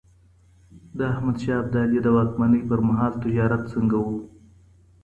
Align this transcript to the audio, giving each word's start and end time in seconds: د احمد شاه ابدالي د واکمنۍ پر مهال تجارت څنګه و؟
د 0.97 0.99
احمد 1.11 1.37
شاه 1.43 1.59
ابدالي 1.63 1.99
د 2.03 2.07
واکمنۍ 2.15 2.61
پر 2.69 2.79
مهال 2.87 3.13
تجارت 3.23 3.61
څنګه 3.73 3.97
و؟ 4.05 4.07